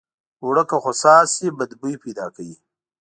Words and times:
اوړه 0.43 0.63
که 0.69 0.77
خوسا 0.83 1.15
شي 1.33 1.47
بد 1.57 1.71
بوي 1.79 1.95
پیدا 2.03 2.25
کوي 2.35 2.55